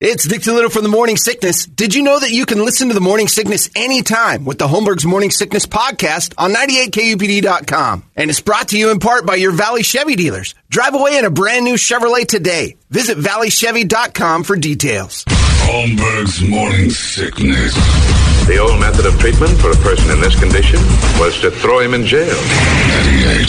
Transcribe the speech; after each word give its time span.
It's 0.00 0.28
Dick 0.28 0.46
Little 0.46 0.70
from 0.70 0.84
the 0.84 0.88
Morning 0.88 1.16
Sickness. 1.16 1.66
Did 1.66 1.92
you 1.92 2.04
know 2.04 2.20
that 2.20 2.30
you 2.30 2.46
can 2.46 2.64
listen 2.64 2.86
to 2.86 2.94
the 2.94 3.00
Morning 3.00 3.26
Sickness 3.26 3.68
anytime 3.74 4.44
with 4.44 4.56
the 4.56 4.68
Holmberg's 4.68 5.04
Morning 5.04 5.32
Sickness 5.32 5.66
podcast 5.66 6.34
on 6.38 6.54
98kupd.com? 6.54 8.04
And 8.14 8.30
it's 8.30 8.40
brought 8.40 8.68
to 8.68 8.78
you 8.78 8.92
in 8.92 9.00
part 9.00 9.26
by 9.26 9.34
your 9.34 9.50
Valley 9.50 9.82
Chevy 9.82 10.14
dealers. 10.14 10.54
Drive 10.70 10.94
away 10.94 11.18
in 11.18 11.24
a 11.24 11.30
brand 11.30 11.64
new 11.64 11.74
Chevrolet 11.74 12.28
today. 12.28 12.76
Visit 12.90 13.18
valleychevy.com 13.18 14.44
for 14.44 14.54
details. 14.54 15.24
Holmberg's 15.66 16.48
Morning 16.48 16.90
Sickness. 16.90 17.74
The 18.46 18.58
old 18.58 18.78
method 18.78 19.04
of 19.04 19.18
treatment 19.18 19.58
for 19.58 19.72
a 19.72 19.76
person 19.82 20.12
in 20.12 20.20
this 20.20 20.38
condition 20.38 20.78
was 21.18 21.40
to 21.40 21.50
throw 21.50 21.80
him 21.80 21.94
in 21.94 22.04
jail. 22.06 22.28
98 22.28 23.48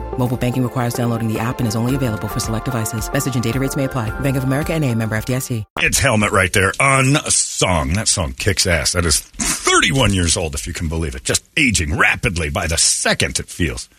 Mobile 0.17 0.37
banking 0.37 0.63
requires 0.63 0.93
downloading 0.93 1.31
the 1.31 1.39
app 1.39 1.59
and 1.59 1.67
is 1.67 1.75
only 1.75 1.95
available 1.95 2.27
for 2.27 2.39
select 2.39 2.65
devices. 2.65 3.11
Message 3.11 3.35
and 3.35 3.43
data 3.43 3.59
rates 3.59 3.75
may 3.75 3.85
apply. 3.85 4.09
Bank 4.19 4.37
of 4.37 4.43
America 4.43 4.73
and 4.73 4.85
a 4.85 4.93
member 4.93 5.15
FDIC. 5.17 5.63
It's 5.77 5.99
Helmet 5.99 6.31
right 6.31 6.51
there. 6.53 6.73
Unsung. 6.79 7.93
That 7.93 8.07
song 8.07 8.33
kicks 8.33 8.67
ass. 8.67 8.91
That 8.93 9.05
is 9.05 9.19
31 9.19 10.13
years 10.13 10.37
old, 10.37 10.53
if 10.55 10.67
you 10.67 10.73
can 10.73 10.89
believe 10.89 11.15
it. 11.15 11.23
Just 11.23 11.43
aging 11.57 11.97
rapidly 11.97 12.49
by 12.49 12.67
the 12.67 12.77
second 12.77 13.39
it 13.39 13.47
feels. 13.47 13.89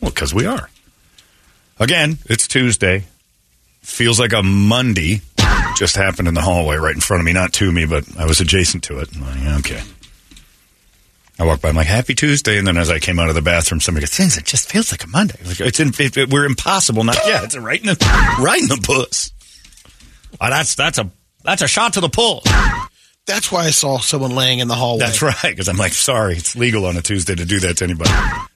Well, 0.00 0.10
because 0.10 0.34
we 0.34 0.46
are. 0.46 0.68
Again, 1.78 2.18
it's 2.26 2.46
Tuesday. 2.46 3.04
Feels 3.82 4.20
like 4.20 4.32
a 4.32 4.42
Monday. 4.42 5.20
Just 5.76 5.96
happened 5.96 6.28
in 6.28 6.34
the 6.34 6.40
hallway 6.40 6.76
right 6.76 6.94
in 6.94 7.00
front 7.00 7.20
of 7.20 7.24
me. 7.24 7.32
Not 7.32 7.52
to 7.54 7.70
me, 7.70 7.84
but 7.84 8.04
I 8.18 8.26
was 8.26 8.40
adjacent 8.40 8.84
to 8.84 8.98
it. 9.00 9.08
Okay. 9.58 9.82
I 11.38 11.44
walked 11.44 11.62
by. 11.62 11.68
I'm 11.68 11.74
like, 11.76 11.86
"Happy 11.86 12.14
Tuesday!" 12.14 12.58
And 12.58 12.66
then 12.66 12.76
as 12.76 12.90
I 12.90 12.98
came 13.00 13.18
out 13.18 13.28
of 13.28 13.34
the 13.34 13.42
bathroom, 13.42 13.80
somebody 13.80 14.02
goes, 14.06 14.14
"Things 14.16 14.36
it 14.38 14.44
just 14.44 14.68
feels 14.70 14.92
like 14.92 15.02
a 15.04 15.08
Monday." 15.08 15.34
Like, 15.44 15.60
it's 15.60 15.80
in, 15.80 15.88
it, 15.98 16.16
it- 16.16 16.30
we're 16.30 16.44
impossible. 16.46 17.02
Not 17.04 17.16
yeah, 17.26 17.42
it's 17.42 17.56
right 17.56 17.80
in 17.80 17.86
the 17.86 18.36
right 18.40 18.60
in 18.60 18.68
the 18.68 18.80
puss. 18.82 19.32
Oh, 20.40 20.48
that's 20.50 20.74
that's 20.74 20.98
a 20.98 21.10
that's 21.42 21.62
a 21.62 21.68
shot 21.68 21.94
to 21.94 22.00
the 22.00 22.08
pull. 22.08 22.42
That's 23.26 23.50
why 23.50 23.64
I 23.64 23.70
saw 23.70 23.98
someone 23.98 24.32
laying 24.34 24.58
in 24.58 24.68
the 24.68 24.74
hallway. 24.74 25.06
That's 25.06 25.22
right. 25.22 25.34
Because 25.42 25.68
I'm 25.68 25.78
like, 25.78 25.92
sorry, 25.94 26.34
it's 26.36 26.54
legal 26.56 26.84
on 26.84 26.96
a 26.98 27.02
Tuesday 27.02 27.34
to 27.34 27.44
do 27.46 27.58
that 27.60 27.78
to 27.78 27.84
anybody. 27.84 28.10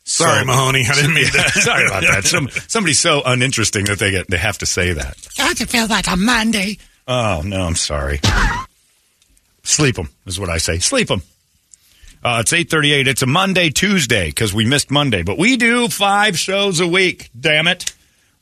Sorry, 0.05 0.45
Mahoney. 0.45 0.85
I 0.89 0.95
didn't 0.95 1.15
mean 1.15 1.25
that. 1.33 1.51
sorry 1.55 1.87
about 1.87 2.03
that. 2.03 2.25
Some, 2.27 2.49
somebody's 2.69 2.99
so 2.99 3.23
uninteresting 3.25 3.87
that 3.87 3.99
they 3.99 4.11
get 4.11 4.29
they 4.29 4.37
have 4.37 4.59
to 4.59 4.67
say 4.67 4.93
that. 4.93 5.17
God, 5.39 5.59
it 5.61 5.69
feels 5.71 5.89
like 5.89 6.07
a 6.07 6.17
Monday. 6.17 6.77
Oh 7.07 7.43
no, 7.45 7.63
I'm 7.63 7.77
sorry. 7.77 8.21
Sleep 9.65 9.97
them 9.97 10.11
is 10.27 10.39
what 10.39 10.49
I 10.49 10.59
say. 10.59 10.79
Sleep 10.79 11.09
them. 11.09 11.23
Uh, 12.23 12.39
it's 12.41 12.53
eight 12.53 12.71
thirty-eight. 12.71 13.07
It's 13.09 13.23
a 13.23 13.27
Monday, 13.27 13.71
Tuesday 13.71 14.27
because 14.27 14.53
we 14.53 14.65
missed 14.65 14.91
Monday, 14.91 15.23
but 15.23 15.39
we 15.39 15.57
do 15.57 15.89
five 15.89 16.39
shows 16.39 16.81
a 16.81 16.87
week. 16.89 17.31
Damn 17.39 17.69
it, 17.69 17.95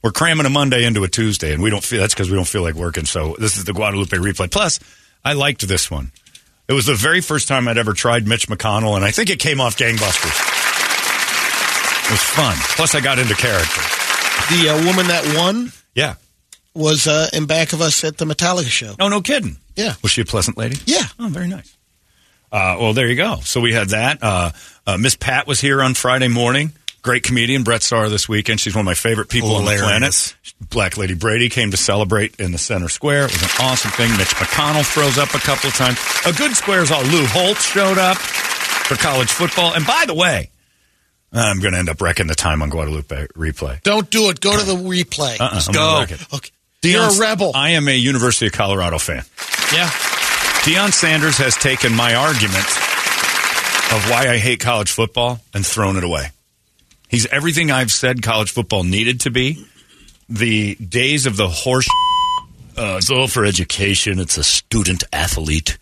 we're 0.03 0.13
cramming 0.13 0.47
a 0.47 0.51
Monday 0.51 0.85
into 0.85 1.05
a 1.05 1.09
Tuesday, 1.09 1.53
and 1.53 1.63
we 1.63 1.71
don't 1.71 1.85
feel 1.85 2.01
that's 2.01 2.15
because 2.15 2.31
we 2.31 2.37
don't 2.37 2.49
feel 2.49 2.63
like 2.63 2.75
working. 2.75 3.05
So 3.05 3.37
this 3.39 3.57
is 3.59 3.65
the 3.65 3.73
Guadalupe 3.75 4.17
replay. 4.17 4.51
Plus, 4.51 4.81
I 5.25 5.35
liked 5.35 5.67
this 5.69 5.91
one. 5.91 6.11
It 6.69 6.73
was 6.73 6.87
the 6.87 6.95
very 6.95 7.21
first 7.21 7.47
time 7.49 7.69
I'd 7.69 7.79
ever 7.79 7.93
tried 7.93 8.27
Mitch 8.27 8.49
McConnell, 8.49 8.97
and 8.97 9.05
I 9.05 9.11
think 9.13 9.31
it 9.31 9.39
came 9.39 9.61
off 9.61 9.77
gangbusters. 9.77 10.53
It 12.07 12.11
was 12.11 12.23
fun. 12.23 12.55
Plus, 12.77 12.95
I 12.95 13.01
got 13.01 13.19
into 13.19 13.35
character. 13.35 13.81
The 14.51 14.71
uh, 14.71 14.85
woman 14.87 15.07
that 15.09 15.35
won 15.37 15.73
Yeah. 15.95 16.15
was 16.75 17.07
uh, 17.07 17.29
in 17.33 17.47
back 17.47 17.73
of 17.73 17.81
us 17.81 18.03
at 18.05 18.17
the 18.19 18.25
Metallica 18.25 18.69
show. 18.69 18.95
Oh, 18.99 19.09
no 19.09 19.21
kidding. 19.21 19.59
Yeah. 19.77 19.95
Was 20.03 20.13
she 20.13 20.23
a 20.23 20.25
pleasant 20.25 20.57
lady? 20.57 20.77
Yeah. 20.87 21.03
Oh, 21.19 21.29
very 21.29 21.47
nice. 21.49 21.76
Uh, 22.53 22.77
well, 22.81 22.93
there 22.93 23.09
you 23.09 23.17
go. 23.17 23.37
So 23.43 23.61
we 23.61 23.73
had 23.73 23.89
that. 23.91 24.23
Uh, 24.23 24.51
uh, 24.87 24.97
Miss 24.99 25.17
Pat 25.17 25.47
was 25.47 25.61
here 25.61 25.83
on 25.83 25.95
Friday 25.95 26.29
morning. 26.29 26.73
Great 27.03 27.23
comedian, 27.23 27.63
Brett 27.63 27.83
Starr 27.83 28.09
this 28.09 28.29
weekend. 28.29 28.59
She's 28.59 28.75
one 28.75 28.81
of 28.81 28.87
my 28.87 28.95
favorite 28.95 29.29
people 29.29 29.55
on 29.55 29.65
the 29.65 29.77
planet. 29.77 30.35
Black 30.71 30.97
Lady 30.97 31.15
Brady 31.15 31.49
came 31.49 31.71
to 31.71 31.77
celebrate 31.77 32.41
in 32.41 32.51
the 32.51 32.59
center 32.59 32.89
square. 32.89 33.27
It 33.27 33.33
was 33.33 33.43
an 33.43 33.49
awesome 33.61 33.93
thing. 33.93 34.11
Mitch 34.17 34.29
McConnell 34.35 34.85
throws 34.85 35.17
up 35.19 35.33
a 35.35 35.39
couple 35.39 35.69
of 35.69 35.75
times. 35.77 35.99
A 36.27 36.33
good 36.33 36.57
square 36.57 36.83
is 36.83 36.91
all. 36.91 37.03
Lou 37.05 37.25
Holtz 37.27 37.65
showed 37.65 37.99
up 37.99 38.17
for 38.17 38.97
college 38.97 39.31
football. 39.31 39.75
And 39.75 39.87
by 39.87 40.05
the 40.07 40.15
way, 40.15 40.51
I'm 41.33 41.61
going 41.61 41.75
to 41.75 41.79
end 41.79 41.89
up 41.89 42.01
wrecking 42.01 42.27
the 42.27 42.35
time 42.35 42.61
on 42.63 42.71
Guadalupe 42.71 43.29
replay. 43.37 43.81
Don't 43.83 44.09
do 44.11 44.31
it. 44.31 44.41
Go 44.41 44.59
to 44.59 44.65
the 44.65 44.75
replay. 44.75 45.41
Uh-uh, 45.41 45.61
go. 45.67 45.73
gonna 45.73 46.01
wreck 46.01 46.11
it. 46.13 46.35
Okay. 46.35 46.51
You're 46.83 47.05
a 47.05 47.19
rebel. 47.19 47.53
I 47.55 47.71
am 47.71 47.87
a 47.89 47.97
University 47.97 48.47
of 48.47 48.53
Colorado 48.53 48.99
fan. 48.99 49.25
yeah. 49.73 49.91
Deion 50.67 50.93
Sanders 50.93 51.39
has 51.39 51.55
taken 51.55 51.95
my 51.95 52.17
argument 52.17 52.67
of 53.95 54.11
why 54.11 54.27
I 54.29 54.39
hate 54.39 54.59
college 54.59 54.91
football 54.91 55.39
and 55.55 55.65
thrown 55.65 55.97
it 55.97 56.03
away. 56.03 56.31
He's 57.09 57.25
everything 57.27 57.71
I've 57.71 57.93
said 57.93 58.21
college 58.21 58.51
football 58.51 58.83
needed 58.83 59.21
to 59.21 59.31
be. 59.31 59.65
The 60.29 60.75
days 60.75 61.25
of 61.27 61.37
the 61.37 61.47
horse, 61.47 61.87
uh, 62.77 62.97
it's 62.99 63.13
all 63.13 63.29
for 63.29 63.45
education. 63.45 64.19
It's 64.19 64.39
a 64.39 64.43
student 64.43 65.05
athlete. 65.13 65.79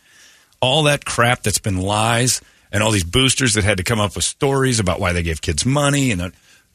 All 0.60 0.82
that 0.82 1.06
crap 1.06 1.44
that's 1.44 1.58
been 1.58 1.78
lies 1.78 2.42
and 2.70 2.82
all 2.82 2.90
these 2.90 3.04
boosters 3.04 3.54
that 3.54 3.64
had 3.64 3.78
to 3.78 3.84
come 3.84 4.00
up 4.00 4.14
with 4.14 4.24
stories 4.24 4.80
about 4.80 5.00
why 5.00 5.14
they 5.14 5.22
gave 5.22 5.40
kids 5.40 5.64
money 5.64 6.10
and 6.10 6.20
that. 6.20 6.32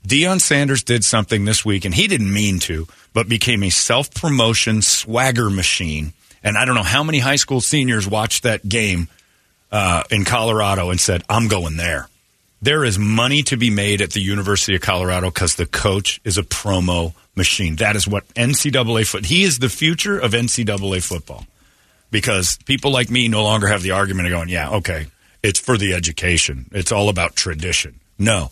Deion 0.07 0.41
Sanders 0.41 0.81
did 0.81 1.05
something 1.05 1.45
this 1.45 1.63
week, 1.63 1.85
and 1.85 1.93
he 1.93 2.07
didn't 2.07 2.33
mean 2.33 2.57
to, 2.61 2.87
but 3.13 3.29
became 3.29 3.61
a 3.61 3.69
self 3.69 4.11
promotion 4.11 4.81
swagger 4.81 5.51
machine. 5.51 6.13
And 6.43 6.57
I 6.57 6.65
don't 6.65 6.75
know 6.75 6.83
how 6.83 7.03
many 7.03 7.19
high 7.19 7.35
school 7.35 7.61
seniors 7.61 8.07
watched 8.07 8.43
that 8.43 8.67
game 8.67 9.07
uh, 9.71 10.03
in 10.09 10.25
Colorado 10.25 10.89
and 10.89 10.99
said, 10.99 11.23
I'm 11.29 11.47
going 11.47 11.77
there. 11.77 12.07
There 12.61 12.83
is 12.83 12.99
money 12.99 13.43
to 13.43 13.57
be 13.57 13.69
made 13.69 14.01
at 14.01 14.11
the 14.11 14.21
University 14.21 14.75
of 14.75 14.81
Colorado 14.81 15.29
because 15.29 15.55
the 15.55 15.65
coach 15.65 16.19
is 16.25 16.37
a 16.37 16.43
promo 16.43 17.13
machine. 17.35 17.77
That 17.77 17.95
is 17.95 18.07
what 18.07 18.27
NCAA 18.33 19.07
foot. 19.07 19.25
He 19.25 19.43
is 19.43 19.59
the 19.59 19.69
future 19.69 20.19
of 20.19 20.31
NCAA 20.31 21.01
football 21.01 21.45
because 22.11 22.57
people 22.65 22.91
like 22.91 23.09
me 23.09 23.27
no 23.27 23.43
longer 23.43 23.67
have 23.67 23.81
the 23.81 23.91
argument 23.91 24.27
of 24.27 24.31
going, 24.31 24.49
yeah, 24.49 24.71
okay, 24.71 25.07
it's 25.41 25.59
for 25.59 25.77
the 25.77 25.93
education. 25.93 26.69
It's 26.73 26.91
all 26.91 27.07
about 27.07 27.35
tradition. 27.35 27.99
No, 28.17 28.51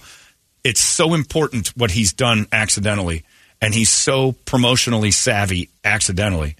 it's 0.63 0.79
so 0.79 1.13
important 1.13 1.69
what 1.75 1.91
he's 1.91 2.13
done 2.13 2.47
accidentally, 2.51 3.25
and 3.61 3.73
he's 3.73 3.89
so 3.89 4.33
promotionally 4.45 5.13
savvy 5.13 5.69
accidentally 5.83 6.55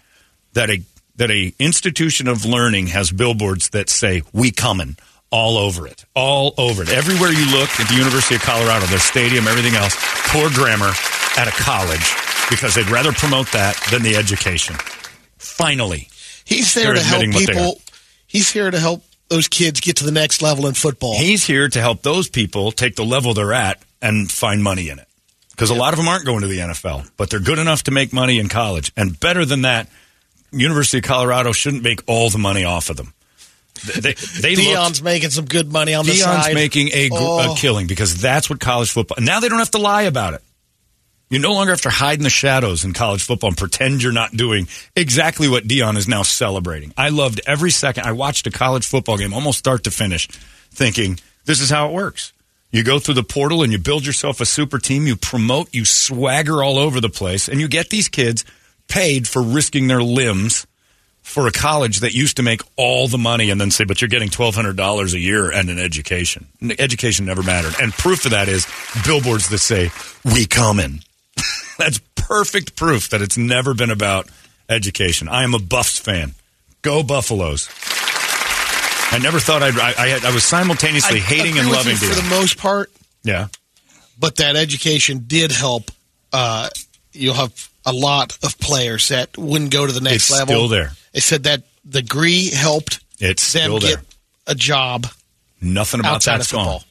that 0.54 0.70
a 0.70 0.82
that 1.18 1.32
a 1.32 1.54
institution 1.60 2.28
of 2.28 2.46
learning 2.46 2.88
has 2.88 3.12
billboards 3.12 3.70
that 3.70 3.90
say 3.90 4.24
"We 4.34 4.52
coming" 4.52 4.98
all 5.30 5.58
over 5.58 5.86
it, 5.88 6.06
all 6.16 6.54
over 6.58 6.84
it. 6.84 6.90
Everywhere 6.90 7.32
you 7.32 7.46
look 7.52 7.70
at 7.80 7.90
the 7.90 7.96
University 7.96 8.36
of 8.36 8.42
Colorado, 8.42 8.86
their 8.86 9.00
stadium, 9.00 9.48
everything 9.48 9.76
else, 9.76 9.96
poor 10.32 10.50
grammar 10.50 10.92
at 11.38 11.48
a 11.48 11.52
college 11.52 12.14
because 12.50 12.76
they'd 12.76 12.90
rather 12.90 13.12
promote 13.12 13.52
that 13.52 13.76
than 13.92 14.04
the 14.04 14.16
education. 14.16 14.76
Finally, 15.38 16.08
He's 16.46 16.74
there 16.74 16.94
to 16.94 17.02
help 17.02 17.22
admitting 17.22 17.34
what 17.34 17.48
they 17.48 17.54
people. 17.54 17.82
He's 18.26 18.52
here 18.52 18.72
to 18.72 18.80
help 18.80 19.04
those 19.28 19.50
kids 19.50 19.82
get 19.82 19.98
to 19.98 20.06
the 20.06 20.12
next 20.12 20.42
level 20.42 20.68
in 20.68 20.74
football. 20.74 21.18
He's 21.18 21.46
here 21.46 21.68
to 21.68 21.82
help 21.82 22.02
those 22.02 22.30
people 22.30 22.72
take 22.72 22.96
the 22.96 23.04
level 23.04 23.34
they're 23.34 23.54
at 23.54 23.82
and 24.02 24.32
find 24.32 24.64
money 24.64 24.90
in 24.90 25.00
it. 25.00 25.08
Because 25.52 25.70
a 25.70 25.76
lot 25.76 25.94
of 25.94 25.98
them 25.98 26.08
aren't 26.08 26.26
going 26.26 26.42
to 26.42 26.48
the 26.48 26.60
NFL, 26.60 27.10
but 27.18 27.30
they're 27.30 27.40
good 27.40 27.60
enough 27.60 27.84
to 27.84 27.92
make 27.92 28.14
money 28.14 28.40
in 28.40 28.48
college. 28.48 28.94
And 28.96 29.20
better 29.20 29.44
than 29.44 29.64
that, 29.64 29.90
University 30.52 30.98
of 31.00 31.04
Colorado 31.04 31.52
shouldn't 31.52 31.84
make 31.84 32.02
all 32.08 32.30
the 32.30 32.38
money 32.38 32.64
off 32.64 32.90
of 32.90 32.98
them. 32.98 33.14
They, 33.86 34.14
they, 34.14 34.56
Deion's 34.56 34.74
looked- 35.00 35.04
making 35.04 35.30
some 35.30 35.46
good 35.46 35.72
money 35.72 35.94
on 35.94 36.06
the 36.06 36.12
Deion's 36.14 36.22
side. 36.22 36.54
making 36.56 36.90
a, 36.94 37.10
gr- 37.10 37.18
Oh. 37.20 37.54
a 37.54 37.58
killing 37.58 37.86
because 37.86 38.20
that's 38.20 38.50
what 38.50 38.60
college 38.60 38.90
football. 38.92 39.18
Now 39.22 39.40
they 39.40 39.50
don't 39.50 39.60
have 39.60 39.72
to 39.72 39.78
lie 39.78 40.04
about 40.04 40.34
it. 40.34 40.42
You 41.30 41.40
no 41.40 41.54
longer 41.54 41.74
have 41.74 41.82
to 41.82 41.90
hide 41.90 42.18
in 42.18 42.24
the 42.24 42.30
shadows 42.30 42.86
in 42.86 42.94
college 42.94 43.22
football 43.22 43.50
and 43.50 43.58
pretend 43.58 44.02
you're 44.02 44.14
not 44.14 44.32
doing 44.32 44.68
exactly 44.96 45.48
what 45.50 45.66
Deion 45.66 45.98
is 45.98 46.08
now 46.08 46.24
celebrating. 46.24 46.94
I 46.98 47.10
loved 47.10 47.42
every 47.46 47.70
second. 47.70 48.06
I 48.06 48.14
watched 48.14 48.48
a 48.48 48.52
college 48.52 48.88
football 48.88 49.18
game 49.18 49.34
almost 49.34 49.60
start 49.60 49.84
to 49.84 49.92
finish 49.92 50.28
thinking, 50.72 51.20
this 51.46 51.60
is 51.62 51.70
how 51.70 51.90
it 51.90 51.94
works. 51.94 52.32
You 52.72 52.84
go 52.84 52.98
through 52.98 53.16
the 53.16 53.24
portal 53.24 53.62
and 53.62 53.72
you 53.72 53.78
build 53.78 54.06
yourself 54.06 54.40
a 54.42 54.46
super 54.46 54.80
team, 54.80 55.06
you 55.06 55.16
promote, 55.18 55.74
you 55.74 55.84
swagger 55.86 56.64
all 56.64 56.78
over 56.80 57.00
the 57.02 57.10
place, 57.10 57.48
and 57.50 57.60
you 57.62 57.68
get 57.68 57.90
these 57.90 58.08
kids 58.08 58.44
paid 58.88 59.28
for 59.28 59.42
risking 59.42 59.88
their 59.88 60.02
limbs 60.04 60.66
for 61.22 61.46
a 61.48 61.52
college 61.52 62.00
that 62.00 62.14
used 62.14 62.38
to 62.38 62.44
make 62.44 62.62
all 62.78 63.08
the 63.10 63.18
money 63.18 63.50
and 63.50 63.60
then 63.60 63.70
say, 63.70 63.84
but 63.84 64.02
you're 64.02 64.08
getting 64.08 64.30
$1,200 64.30 65.14
a 65.14 65.20
year 65.20 65.52
and 65.52 65.70
an 65.70 65.78
education. 65.78 66.48
Education 66.80 67.26
never 67.26 67.44
mattered. 67.44 67.74
And 67.82 67.92
proof 67.92 68.24
of 68.26 68.32
that 68.32 68.48
is 68.48 68.66
billboards 69.06 69.50
that 69.50 69.58
say, 69.58 69.92
we 70.24 70.46
coming. 70.46 71.02
That's 71.78 72.00
perfect 72.16 72.78
proof 72.78 73.10
that 73.10 73.22
it's 73.22 73.38
never 73.38 73.74
been 73.74 73.92
about 73.92 74.30
education. 74.70 75.28
I 75.28 75.44
am 75.44 75.54
a 75.54 75.60
Buffs 75.60 76.00
fan. 76.00 76.34
Go 76.82 77.04
Buffaloes. 77.04 77.68
I 79.10 79.20
never 79.22 79.40
thought 79.40 79.64
I'd, 79.64 79.78
I, 79.78 79.94
I, 79.98 80.08
had, 80.08 80.26
I 80.26 80.34
was 80.34 80.44
simultaneously 80.44 81.18
I 81.20 81.24
hating 81.24 81.58
and 81.58 81.70
loving 81.70 81.96
for 81.96 82.14
the 82.14 82.28
most 82.30 82.58
part, 82.58 82.92
Yeah. 83.24 83.48
but 84.20 84.38
that 84.38 84.56
education 84.56 85.24
did 85.28 85.52
help. 85.52 85.92
Uh, 86.34 86.70
you'll 87.14 87.34
have 87.34 87.70
a 87.88 87.92
lot 87.94 88.38
of 88.44 88.58
players 88.60 89.08
that 89.08 89.36
wouldn't 89.38 89.72
go 89.72 89.88
to 89.88 89.92
the 89.94 90.02
next 90.02 90.16
It's 90.16 90.32
level. 90.32 90.48
still 90.54 90.68
there. 90.68 90.92
They 91.14 91.20
said 91.22 91.44
that 91.44 91.64
the 91.86 92.02
degree 92.04 92.50
helped 92.52 93.00
It's 93.20 93.52
them 93.54 93.62
still 93.64 93.80
get 93.80 93.88
there. 93.96 94.04
a 94.48 94.54
job 94.56 95.08
Nothing 95.62 96.02
about 96.02 96.16
outside 96.16 96.38
that's 96.40 96.52
of 96.54 96.60
football. 96.60 96.80
gone. 96.80 96.86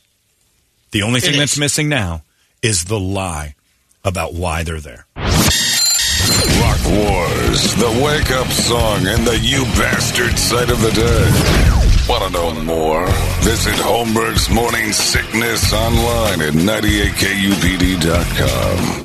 The 0.92 1.02
only 1.02 1.20
thing 1.20 1.34
It 1.34 1.38
that's 1.38 1.52
is. 1.52 1.58
missing 1.58 1.88
now 1.88 2.22
is 2.62 2.84
the 2.84 2.98
lie 2.98 3.54
about 4.04 4.34
why 4.34 4.62
they're 4.64 4.80
there. 4.80 5.06
Rock 5.16 6.80
Wars, 6.86 7.74
the 7.74 7.90
wake 8.02 8.30
up 8.32 8.48
song 8.48 9.06
and 9.06 9.26
the 9.26 9.38
you 9.38 9.64
bastard 9.76 10.38
sight 10.38 10.70
of 10.70 10.80
the 10.80 10.90
day. 10.92 11.30
Want 12.08 12.24
to 12.24 12.30
know 12.30 12.54
more? 12.62 13.06
Visit 13.42 13.74
Holmberg's 13.74 14.48
Morning 14.48 14.92
Sickness 14.92 15.72
online 15.72 16.40
at 16.40 16.54
98kupd.com. 18.00 19.04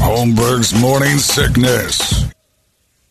Holmberg's 0.00 0.72
Morning 0.80 1.18
Sickness. 1.18 2.24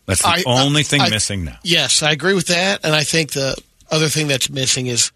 That's 0.07 0.21
the 0.23 0.27
I- 0.27 0.43
uh, 0.45 0.63
only 0.65 0.81
I- 0.81 0.83
thing 0.83 1.01
I- 1.01 1.09
missing 1.09 1.45
now. 1.45 1.57
Yes, 1.63 2.01
I 2.01 2.11
agree 2.11 2.33
with 2.33 2.47
that. 2.47 2.81
And 2.83 2.95
I 2.95 3.03
think 3.03 3.31
the 3.33 3.55
other 3.91 4.09
thing 4.09 4.27
that's 4.27 4.49
missing 4.49 4.87
is 4.87 5.11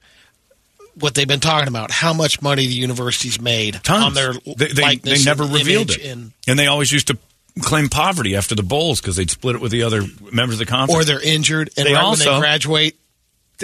what 0.99 1.15
they've 1.15 1.27
been 1.27 1.39
talking 1.39 1.67
about 1.67 1.89
how 1.89 2.13
much 2.13 2.41
money 2.41 2.67
the 2.67 2.73
universities 2.73 3.41
made 3.41 3.79
Tons. 3.83 4.03
on 4.05 4.13
their 4.13 4.33
they, 4.55 4.67
they, 4.67 4.81
likeness 4.83 5.19
they 5.23 5.29
never 5.29 5.43
and 5.43 5.53
revealed 5.53 5.89
image 5.89 5.97
it. 6.05 6.11
and, 6.11 6.31
and 6.47 6.59
they 6.59 6.67
always 6.67 6.91
used 6.91 7.07
to 7.07 7.17
claim 7.61 7.89
poverty 7.89 8.35
after 8.35 8.53
the 8.53 8.61
bowls 8.63 9.01
because 9.01 9.15
they'd 9.15 9.31
split 9.31 9.55
it 9.55 9.61
with 9.61 9.71
the 9.71 9.81
other 9.83 10.03
members 10.31 10.55
of 10.55 10.59
the 10.59 10.65
conference. 10.67 11.01
or 11.01 11.05
they're 11.05 11.21
injured 11.21 11.71
and 11.75 11.87
They 11.87 11.93
right 11.93 12.03
also- 12.03 12.25
when 12.33 12.35
they 12.35 12.39
graduate 12.39 12.95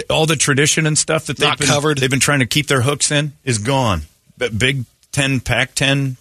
all 0.08 0.26
the 0.26 0.36
tradition 0.36 0.86
and 0.86 0.98
stuff 0.98 1.26
that 1.26 1.36
they've 1.36 1.56
been, 1.56 1.68
covered. 1.68 1.98
they've 1.98 2.10
been 2.10 2.18
trying 2.20 2.40
to 2.40 2.46
keep 2.46 2.66
their 2.66 2.82
hooks 2.82 3.10
in 3.12 3.32
is 3.44 3.58
gone. 3.58 4.02
But 4.36 4.58
Big 4.58 4.84
Ten, 5.12 5.38
Pac 5.40 5.74
Ten, 5.76 6.16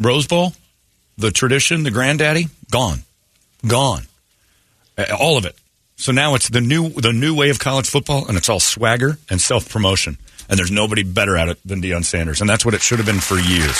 Rose 0.00 0.26
Bowl, 0.26 0.54
the 1.18 1.30
tradition, 1.30 1.82
the 1.82 1.90
granddaddy, 1.90 2.46
gone, 2.70 3.00
gone, 3.66 4.04
Uh, 4.96 5.04
all 5.18 5.36
of 5.36 5.44
it. 5.44 5.54
So 5.96 6.12
now 6.12 6.34
it's 6.36 6.48
the 6.48 6.60
new 6.60 6.90
the 6.90 7.12
new 7.12 7.34
way 7.34 7.50
of 7.50 7.58
college 7.58 7.88
football, 7.90 8.26
and 8.28 8.36
it's 8.38 8.48
all 8.48 8.60
swagger 8.60 9.18
and 9.28 9.40
self 9.40 9.68
promotion. 9.68 10.16
And 10.48 10.58
there's 10.58 10.70
nobody 10.70 11.02
better 11.02 11.36
at 11.36 11.48
it 11.48 11.58
than 11.64 11.82
Deion 11.82 12.04
Sanders, 12.04 12.40
and 12.40 12.48
that's 12.48 12.64
what 12.64 12.72
it 12.72 12.80
should 12.80 12.98
have 12.98 13.06
been 13.06 13.20
for 13.20 13.34
years. 13.34 13.76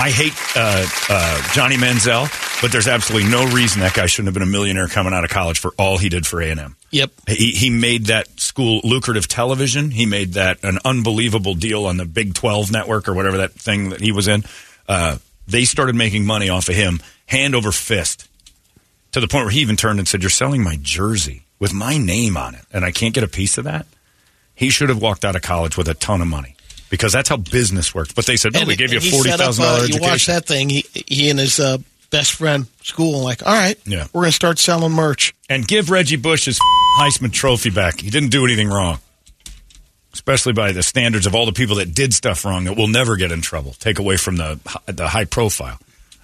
I 0.00 0.10
hate 0.10 0.32
uh, 0.56 0.86
uh, 1.08 1.52
Johnny 1.52 1.76
Manziel, 1.76 2.26
but 2.62 2.72
there's 2.72 2.88
absolutely 2.88 3.30
no 3.30 3.46
reason 3.52 3.80
that 3.82 3.92
guy 3.94 4.06
shouldn't 4.06 4.28
have 4.28 4.34
been 4.34 4.42
a 4.42 4.50
millionaire 4.50 4.88
coming 4.88 5.12
out 5.12 5.22
of 5.24 5.30
college 5.30 5.60
for 5.60 5.72
all 5.78 5.98
he 5.98 6.08
did 6.08 6.26
for 6.26 6.40
A 6.40 6.50
and 6.50 6.58
M. 6.58 6.76
Yep. 6.90 7.10
He, 7.28 7.50
he 7.52 7.70
made 7.70 8.06
that 8.06 8.40
school 8.40 8.80
lucrative 8.82 9.28
television. 9.28 9.90
He 9.90 10.06
made 10.06 10.32
that 10.32 10.64
an 10.64 10.78
unbelievable 10.84 11.54
deal 11.54 11.84
on 11.84 11.98
the 11.98 12.06
Big 12.06 12.34
12 12.34 12.72
network 12.72 13.08
or 13.08 13.14
whatever 13.14 13.36
that 13.38 13.52
thing 13.52 13.90
that 13.90 14.00
he 14.00 14.10
was 14.10 14.26
in. 14.26 14.42
Uh, 14.88 15.18
they 15.50 15.64
started 15.64 15.94
making 15.94 16.24
money 16.24 16.48
off 16.48 16.68
of 16.68 16.74
him 16.74 17.00
hand 17.26 17.54
over 17.54 17.72
fist 17.72 18.28
to 19.12 19.20
the 19.20 19.28
point 19.28 19.44
where 19.44 19.52
he 19.52 19.60
even 19.60 19.76
turned 19.76 19.98
and 19.98 20.06
said, 20.08 20.22
You're 20.22 20.30
selling 20.30 20.62
my 20.62 20.78
jersey 20.80 21.42
with 21.58 21.72
my 21.74 21.98
name 21.98 22.36
on 22.36 22.54
it, 22.54 22.64
and 22.72 22.84
I 22.84 22.92
can't 22.92 23.14
get 23.14 23.24
a 23.24 23.28
piece 23.28 23.58
of 23.58 23.64
that. 23.64 23.86
He 24.54 24.70
should 24.70 24.88
have 24.88 25.00
walked 25.00 25.24
out 25.24 25.36
of 25.36 25.42
college 25.42 25.76
with 25.76 25.88
a 25.88 25.94
ton 25.94 26.20
of 26.20 26.26
money 26.28 26.54
because 26.90 27.12
that's 27.12 27.28
how 27.28 27.36
business 27.36 27.94
works. 27.94 28.12
But 28.12 28.26
they 28.26 28.36
said, 28.36 28.52
No, 28.52 28.60
And- 28.60 28.68
we 28.68 28.76
gave 28.76 28.92
you 28.92 28.98
a 28.98 29.02
and 29.02 29.10
he 29.10 29.20
set 29.22 29.40
up, 29.40 29.54
$40,000 29.54 29.60
uh, 29.60 29.74
education. 29.76 30.02
You 30.02 30.08
watch 30.08 30.26
that 30.26 30.46
thing. 30.46 30.68
He, 30.68 30.84
he 31.06 31.30
and 31.30 31.38
his 31.38 31.58
uh, 31.60 31.78
best 32.10 32.32
friend 32.32 32.66
school 32.82 33.22
like, 33.24 33.46
all 33.46 33.52
right, 33.54 33.78
Yeah. 33.86 34.06
we're 34.12 34.22
going 34.22 34.30
to 34.30 34.36
start 34.36 34.58
selling 34.58 34.92
merch. 34.92 35.34
and 35.48 35.66
give 35.66 35.90
Reggie 35.90 36.16
Bush 36.16 36.44
his 36.46 36.58
Heisman 36.98 37.32
Trophy 37.32 37.70
back. 37.70 38.00
He 38.00 38.10
didn't 38.10 38.30
do 38.30 38.44
anything 38.44 38.68
wrong, 38.68 38.98
especially 40.12 40.52
by 40.52 40.72
the 40.72 40.82
standards 40.82 41.26
of 41.26 41.34
all 41.34 41.46
the 41.46 41.52
people 41.52 41.76
that 41.76 41.94
did 41.94 42.12
stuff 42.12 42.44
wrong 42.44 42.64
that 42.64 42.76
will 42.76 42.88
never 42.88 43.16
get 43.16 43.32
in 43.32 43.40
trouble. 43.40 43.74
Take 43.78 43.98
away 43.98 44.16
from 44.16 44.36
the 44.36 44.58
the 44.86 45.08
high 45.08 45.24
profile. 45.24 45.78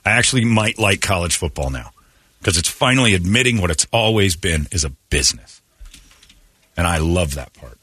I 0.04 0.10
actually 0.10 0.44
might 0.44 0.78
like 0.78 1.00
college 1.00 1.36
football 1.36 1.70
now 1.70 1.90
because 2.38 2.58
it's 2.58 2.68
finally 2.68 3.14
admitting 3.14 3.60
what 3.60 3.70
it's 3.70 3.86
always 3.92 4.36
been 4.36 4.68
is 4.70 4.84
a 4.84 4.90
business, 5.10 5.60
and 6.76 6.86
I 6.86 6.98
love 6.98 7.34
that 7.34 7.52
part. 7.54 7.78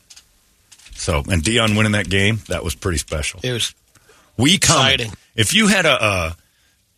So, 0.96 1.18
and 1.30 1.44
Deion 1.44 1.76
winning 1.78 1.94
that 1.94 2.10
game, 2.10 2.40
that 2.48 2.64
was 2.64 2.76
pretty 2.76 2.98
special. 2.98 3.42
It 3.44 3.52
was 3.52 3.76
We 4.38 4.58
come. 4.58 4.78
Exciting. 4.78 5.12
If 5.36 5.54
you 5.54 5.68
had 5.68 5.86
a, 5.86 6.04
a, 6.04 6.38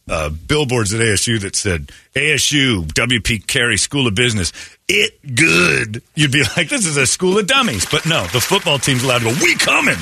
a 0.08 0.30
billboards 0.30 0.94
at 0.94 1.00
ASU 1.00 1.42
that 1.42 1.56
said 1.56 1.90
ASU 2.14 2.86
WP 2.86 3.48
Carey 3.48 3.78
School 3.78 4.08
of 4.08 4.16
Business, 4.16 4.54
it 4.88 5.36
good, 5.36 6.04
you'd 6.14 6.32
be 6.32 6.44
like, 6.56 6.70
this 6.70 6.86
is 6.86 6.98
a 6.98 7.08
school 7.08 7.40
of 7.40 7.48
dummies. 7.48 7.86
But 7.90 8.06
no, 8.06 8.24
the 8.28 8.40
football 8.40 8.78
team's 8.78 9.04
allowed 9.04 9.20
to 9.20 9.26
go. 9.26 9.36
We 9.42 9.56
coming. 9.56 9.98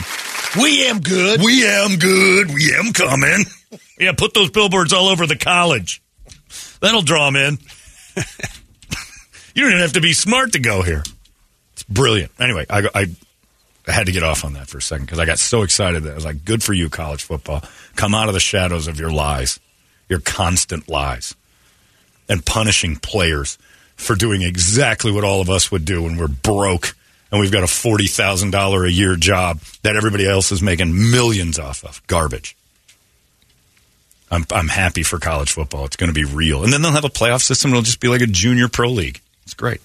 we 0.62 0.86
am 0.88 1.00
good. 1.00 1.42
We 1.42 1.66
am 1.66 1.98
good. 1.98 2.54
We 2.54 2.76
am 2.76 2.92
coming. 2.92 3.46
yeah, 4.00 4.12
put 4.12 4.34
those 4.34 4.50
billboards 4.50 4.94
all 4.94 5.08
over 5.08 5.26
the 5.26 5.38
college. 5.38 6.02
That'll 6.82 7.02
draw 7.02 7.30
them 7.30 7.38
in. 7.38 7.58
you 9.56 9.64
don't 9.64 9.72
even 9.72 9.82
have 9.82 9.94
to 9.94 10.02
be 10.02 10.14
smart 10.14 10.54
to 10.54 10.60
go 10.60 10.82
here. 10.82 11.04
It's 11.74 11.84
brilliant. 11.84 12.32
Anyway, 12.40 12.66
I, 12.70 12.90
I, 12.94 13.08
I 13.88 13.92
had 13.92 14.08
to 14.08 14.12
get 14.12 14.24
off 14.24 14.44
on 14.44 14.54
that 14.54 14.68
for 14.68 14.80
a 14.80 14.82
second 14.82 15.06
because 15.06 15.20
I 15.20 15.26
got 15.26 15.40
so 15.40 15.62
excited 15.62 16.04
that 16.04 16.12
I 16.12 16.16
was 16.16 16.26
like, 16.26 16.44
good 16.44 16.62
for 16.62 16.74
you, 16.74 16.90
college 16.90 17.24
football. 17.24 17.64
Come 17.96 18.14
out 18.14 18.28
of 18.28 18.34
the 18.34 18.40
shadows 18.40 18.88
of 18.88 19.00
your 19.00 19.12
lies, 19.12 19.60
your 20.10 20.20
constant 20.20 20.88
lies, 20.90 21.36
and 22.30 22.46
punishing 22.46 22.96
players 22.98 23.58
for 23.96 24.16
doing 24.16 24.42
exactly 24.42 25.12
what 25.12 25.24
all 25.24 25.42
of 25.42 25.50
us 25.50 25.72
would 25.72 25.86
do 25.86 26.04
when 26.04 26.18
we're 26.18 26.28
broke 26.28 26.96
and 27.34 27.40
we've 27.40 27.52
got 27.52 27.64
a 27.64 27.66
$40,000 27.66 28.86
a 28.86 28.92
year 28.92 29.16
job 29.16 29.60
that 29.82 29.96
everybody 29.96 30.28
else 30.28 30.52
is 30.52 30.62
making 30.62 30.94
millions 31.10 31.58
off 31.58 31.84
of. 31.84 32.06
Garbage. 32.06 32.56
I'm, 34.30 34.46
I'm 34.52 34.68
happy 34.68 35.02
for 35.02 35.18
college 35.18 35.52
football. 35.52 35.86
It's 35.86 35.96
going 35.96 36.10
to 36.10 36.14
be 36.14 36.26
real. 36.26 36.64
And 36.64 36.72
then 36.72 36.84
they'll 36.84 36.92
have 36.92 37.06
a 37.06 37.10
playoff 37.10 37.42
system. 37.42 37.72
It'll 37.72 37.82
just 37.82 38.00
be 38.00 38.08
like 38.08 38.22
a 38.22 38.28
junior 38.28 38.68
pro 38.68 38.88
league. 38.88 39.20
It's 39.46 39.56
great. 39.56 39.82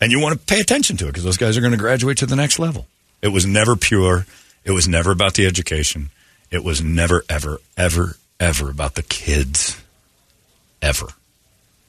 And 0.00 0.10
you 0.10 0.18
want 0.18 0.36
to 0.36 0.46
pay 0.46 0.58
attention 0.58 0.96
to 0.96 1.04
it 1.04 1.10
because 1.10 1.22
those 1.22 1.36
guys 1.36 1.56
are 1.56 1.60
going 1.60 1.70
to 1.70 1.78
graduate 1.78 2.18
to 2.18 2.26
the 2.26 2.34
next 2.34 2.58
level. 2.58 2.88
It 3.22 3.28
was 3.28 3.46
never 3.46 3.76
pure. 3.76 4.26
It 4.64 4.72
was 4.72 4.88
never 4.88 5.12
about 5.12 5.34
the 5.34 5.46
education. 5.46 6.10
It 6.50 6.64
was 6.64 6.82
never, 6.82 7.22
ever, 7.28 7.60
ever, 7.76 8.16
ever 8.40 8.70
about 8.70 8.94
the 8.94 9.02
kids. 9.02 9.80
Ever. 10.80 11.08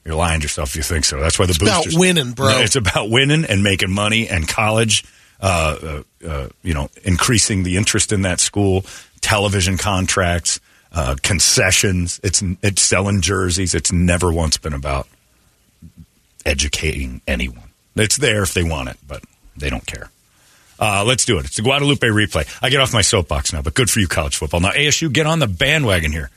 You're 0.03 0.15
lying 0.15 0.39
to 0.39 0.46
yourself 0.46 0.70
if 0.70 0.75
you 0.77 0.84
think 0.84 1.06
so. 1.06 1.20
That's 1.20 1.38
why 1.38 1.46
the 1.46 1.51
It's 1.51 1.62
about 1.62 1.86
winning, 1.94 2.32
bro. 2.32 2.50
No, 2.50 2.60
it's 2.62 2.75
about 2.75 3.10
winning 3.10 3.46
and 3.46 3.63
making 3.63 3.91
money 3.91 4.27
and 4.27 4.48
college. 4.48 5.03
Uh, 5.41 6.03
uh, 6.24 6.27
uh, 6.27 6.50
you 6.63 6.74
know, 6.74 6.89
increasing 7.03 7.63
the 7.63 7.77
interest 7.77 8.12
in 8.12 8.24
that 8.24 8.39
school, 8.39 8.86
television 9.22 9.77
contracts, 9.77 10.60
uh, 10.91 11.15
concessions. 11.22 12.20
It's 12.24 12.44
it's 12.62 12.82
selling 12.82 13.22
jerseys. 13.22 13.75
It's 13.75 13.91
never 13.91 14.34
once 14.34 14.58
been 14.58 14.74
about 14.74 15.08
educating 16.46 17.22
anyone. 17.27 17.70
It's 17.96 18.18
there 18.18 18.44
if 18.44 18.53
they 18.53 18.63
want 18.63 18.89
it, 18.89 18.98
but 19.08 19.24
they 19.56 19.70
don't 19.70 19.86
care. 19.86 20.10
Uh, 20.79 21.03
let's 21.06 21.25
do 21.25 21.38
it. 21.38 21.46
It's 21.46 21.58
the 21.58 21.62
Guadalupe 21.62 22.08
replay. 22.08 22.48
I 22.62 22.70
get 22.70 22.79
off 22.79 22.94
my 22.94 23.01
soapbox 23.01 23.51
now, 23.51 23.62
but 23.62 23.74
good 23.74 23.89
for 23.89 24.00
you, 24.00 24.08
college 24.08 24.38
football. 24.38 24.62
Now, 24.62 24.72
ASU, 24.72 25.12
get 25.12 25.27
on 25.27 25.39
the 25.39 25.48
bandwagon 25.48 26.12
here. 26.12 26.32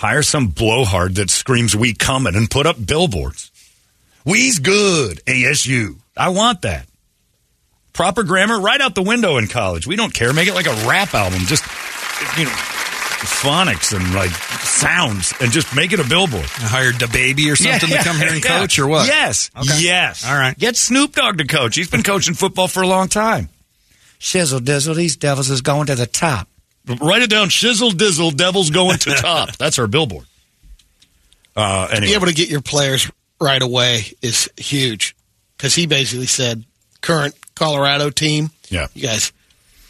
Hire 0.00 0.22
some 0.22 0.46
blowhard 0.46 1.16
that 1.16 1.28
screams 1.28 1.76
"We 1.76 1.92
coming" 1.92 2.34
and 2.34 2.50
put 2.50 2.64
up 2.66 2.76
billboards. 2.84 3.50
We's 4.24 4.58
good, 4.58 5.20
ASU. 5.26 5.96
I 6.16 6.30
want 6.30 6.62
that. 6.62 6.86
Proper 7.92 8.22
grammar 8.22 8.58
right 8.58 8.80
out 8.80 8.94
the 8.94 9.02
window 9.02 9.36
in 9.36 9.46
college. 9.46 9.86
We 9.86 9.96
don't 9.96 10.14
care. 10.14 10.32
Make 10.32 10.48
it 10.48 10.54
like 10.54 10.66
a 10.66 10.88
rap 10.88 11.14
album. 11.14 11.40
Just 11.40 11.64
you 12.38 12.44
know, 12.46 12.50
phonics 12.50 13.94
and 13.94 14.14
like 14.14 14.30
sounds, 14.30 15.34
and 15.38 15.52
just 15.52 15.76
make 15.76 15.92
it 15.92 16.00
a 16.00 16.08
billboard. 16.08 16.44
I 16.44 16.62
hired 16.62 16.98
the 16.98 17.08
baby 17.08 17.50
or 17.50 17.56
something 17.56 17.90
to 17.90 17.98
come 18.02 18.16
here 18.16 18.32
and 18.32 18.42
coach 18.42 18.78
or 18.78 18.86
what? 18.86 19.06
Yes. 19.06 19.50
Okay. 19.54 19.80
Yes. 19.82 20.26
All 20.26 20.34
right. 20.34 20.58
Get 20.58 20.76
Snoop 20.76 21.14
Dogg 21.14 21.36
to 21.36 21.46
coach. 21.46 21.76
He's 21.76 21.90
been 21.90 22.02
coaching 22.02 22.32
football 22.32 22.68
for 22.68 22.82
a 22.82 22.88
long 22.88 23.08
time. 23.08 23.50
Shizzle 24.18 24.60
dizzle, 24.60 24.96
these 24.96 25.16
devils 25.16 25.50
is 25.50 25.60
going 25.60 25.88
to 25.88 25.94
the 25.94 26.06
top. 26.06 26.48
Write 26.86 27.22
it 27.22 27.30
down. 27.30 27.48
Shizzle 27.48 27.90
dizzle, 27.92 28.34
devils 28.36 28.70
going 28.70 28.98
to 28.98 29.10
top. 29.14 29.56
That's 29.58 29.78
our 29.78 29.86
billboard. 29.86 30.26
Uh, 31.56 31.88
To 31.94 32.00
be 32.00 32.14
able 32.14 32.26
to 32.26 32.34
get 32.34 32.48
your 32.48 32.60
players 32.62 33.10
right 33.40 33.60
away 33.60 34.12
is 34.22 34.48
huge 34.56 35.14
because 35.56 35.74
he 35.74 35.86
basically 35.86 36.26
said, 36.26 36.64
current 37.00 37.34
Colorado 37.54 38.10
team, 38.10 38.50
yeah, 38.68 38.86
you 38.94 39.02
guys, 39.02 39.32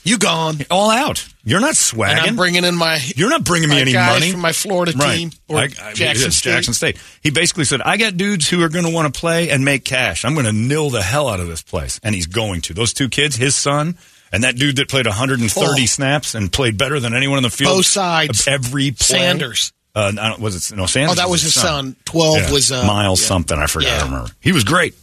you 0.03 0.19
gone. 0.19 0.57
all 0.71 0.91
out. 0.91 1.27
You're 1.45 1.61
not 1.61 1.69
And 1.71 1.77
swagging. 1.77 2.19
I'm 2.23 2.37
bringing 2.37 2.65
in 2.65 2.75
my 2.75 2.99
You're 3.17 3.31
not 3.31 3.45
bringing 3.45 3.69
me 3.69 3.81
any 3.81 3.93
money 3.95 4.33
from 4.33 4.41
my 4.41 4.53
Florida 4.53 4.93
right. 4.97 5.17
team 5.17 5.31
or 5.49 5.59
I- 5.59 5.63
I- 5.65 5.93
Jackson 5.93 6.25
yes, 6.27 6.37
State. 6.37 6.51
Jackson 6.53 6.75
State. 6.75 6.97
He 7.23 7.31
basically 7.31 7.65
said, 7.65 7.81
"I 7.83 7.97
got 7.99 8.17
dudes 8.17 8.49
who 8.49 8.63
are 8.63 8.69
going 8.69 8.85
to 8.85 8.91
want 8.91 9.13
to 9.13 9.19
play 9.21 9.51
and 9.51 9.65
make 9.65 9.85
cash. 9.85 10.25
I'm 10.25 10.35
going 10.35 10.47
to 10.47 10.53
NIL 10.53 10.91
the 10.91 11.03
hell 11.03 11.29
out 11.29 11.41
of 11.41 11.49
this 11.49 11.63
place," 11.63 12.01
and 12.03 12.15
he's 12.15 12.27
going 12.27 12.63
to. 12.63 12.75
Those 12.75 12.93
two 12.93 13.09
kids, 13.09 13.37
his 13.37 13.55
son. 13.55 13.97
And 14.33 14.45
that 14.45 14.55
dude 14.57 14.77
that 14.77 14.89
played 14.89 15.07
130 15.07 15.83
Oh. 15.83 15.87
snaps 15.87 16.35
and 16.35 16.53
played 16.53 16.79
better 16.79 17.01
than 17.01 17.15
anyone 17.15 17.39
in 17.39 17.43
the 17.43 17.51
field. 17.51 17.79
Both 17.79 17.87
sides. 17.87 18.47
Every 18.47 18.93
play. 18.93 19.19
Sanders. 19.19 19.73
Uh, 19.95 20.13
I 20.21 20.29
don't- 20.29 20.41
was 20.41 20.71
it 20.71 20.77
no 20.77 20.87
Sanders? 20.87 21.13
Oh, 21.13 21.15
that 21.21 21.29
was 21.29 21.43
his 21.43 21.53
son. 21.55 21.97
12 22.05 22.51
was, 22.53 22.71
uh, 22.71 22.85
Miles 22.85 23.21
yeah. 23.21 23.27
something. 23.27 23.59
I 23.59 23.67
forgot. 23.67 23.89
I 23.89 23.93
Yeah. 23.95 23.99
don't 24.03 24.11
remember. 24.13 24.31
He 24.41 24.53
was 24.53 24.63
great. 24.63 24.95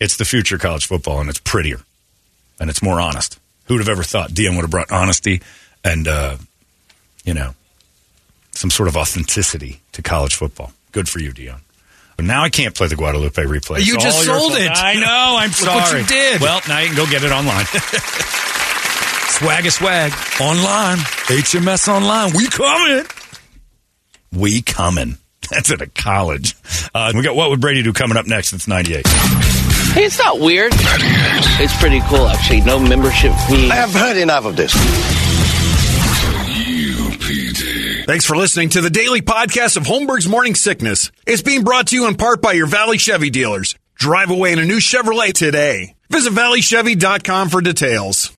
It's 0.00 0.16
the 0.16 0.24
future 0.24 0.56
of 0.56 0.60
college 0.62 0.86
football, 0.86 1.20
and 1.20 1.30
it's 1.30 1.38
prettier, 1.38 1.80
and 2.58 2.68
it's 2.68 2.82
more 2.82 3.00
honest. 3.00 3.38
Who'd 3.66 3.78
have 3.80 3.88
ever 3.88 4.02
thought 4.02 4.32
Deion 4.32 4.56
would 4.56 4.62
have 4.62 4.70
brought 4.70 4.90
honesty 4.90 5.40
and 5.84 6.08
uh, 6.08 6.36
you 7.24 7.32
know 7.34 7.54
some 8.52 8.70
sort 8.70 8.88
of 8.88 8.96
authenticity 8.96 9.80
to 9.92 10.02
college 10.02 10.34
football? 10.34 10.72
Good 10.90 11.08
for 11.08 11.20
you, 11.20 11.32
Deion. 11.32 11.60
But 12.16 12.26
now 12.26 12.42
I 12.44 12.48
can't 12.50 12.74
play 12.74 12.86
the 12.88 12.96
Guadalupe 12.96 13.42
replay. 13.42 13.84
You 13.84 13.94
It's 13.96 14.04
just 14.04 14.24
sold 14.24 14.52
it. 14.54 14.70
I 14.72 14.94
know. 14.94 15.36
I'm 15.38 15.48
Look 15.50 15.56
sorry. 15.58 16.02
what 16.02 16.10
you 16.10 16.16
did. 16.16 16.40
Well, 16.40 16.60
now 16.68 16.78
you 16.80 16.88
can 16.88 16.96
go 16.96 17.06
get 17.06 17.24
it 17.24 17.32
online. 17.32 17.64
swag 19.34 19.66
a 19.66 19.70
swag 19.70 20.12
online. 20.40 20.98
HMS 20.98 21.88
online. 21.88 22.32
We 22.36 22.46
coming. 22.48 23.04
We 24.32 24.62
coming. 24.62 25.18
That's 25.50 25.70
at 25.72 25.80
a 25.82 25.86
college. 25.88 26.56
Uh, 26.94 27.12
we 27.14 27.22
got 27.22 27.34
what 27.36 27.50
would 27.50 27.60
Brady 27.60 27.82
do 27.82 27.92
coming 27.92 28.16
up 28.16 28.26
next? 28.26 28.52
It's 28.52 28.68
98. 28.68 29.06
Hey, 29.06 30.04
it's 30.04 30.18
not 30.18 30.40
weird. 30.40 30.72
It's 30.74 31.76
pretty 31.78 32.00
cool, 32.08 32.26
actually. 32.28 32.60
No 32.62 32.78
membership 32.78 33.32
fee. 33.48 33.70
I 33.70 33.74
have 33.76 33.92
heard 33.92 34.16
enough 34.16 34.44
of 34.44 34.56
this. 34.56 34.72
Thanks 38.06 38.26
for 38.26 38.36
listening 38.36 38.68
to 38.70 38.80
the 38.82 38.90
daily 38.90 39.22
podcast 39.22 39.76
of 39.76 39.84
Holmberg's 39.84 40.28
Morning 40.28 40.54
Sickness. 40.54 41.10
It's 41.26 41.42
being 41.42 41.64
brought 41.64 41.88
to 41.88 41.96
you 41.96 42.06
in 42.06 42.16
part 42.16 42.42
by 42.42 42.52
your 42.52 42.66
Valley 42.66 42.98
Chevy 42.98 43.30
dealers. 43.30 43.74
Drive 43.94 44.30
away 44.30 44.52
in 44.52 44.58
a 44.58 44.64
new 44.64 44.76
Chevrolet 44.76 45.32
today. 45.32 45.94
Visit 46.10 46.34
valleychevy.com 46.34 47.48
for 47.48 47.60
details. 47.62 48.32